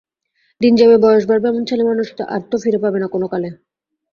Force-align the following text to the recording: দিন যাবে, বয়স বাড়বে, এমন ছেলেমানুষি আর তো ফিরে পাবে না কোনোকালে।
দিন 0.61 0.73
যাবে, 0.75 0.95
বয়স 1.03 1.23
বাড়বে, 1.29 1.47
এমন 1.49 1.63
ছেলেমানুষি 1.69 2.13
আর 2.27 2.41
তো 2.49 2.55
ফিরে 2.63 2.79
পাবে 2.83 2.97
না 2.99 3.07
কোনোকালে। 3.07 3.49